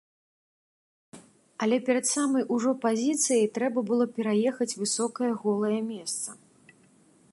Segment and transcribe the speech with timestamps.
[1.65, 6.29] Але перад самай ужо пазіцыяй трэба было пераехаць высокае голае месца.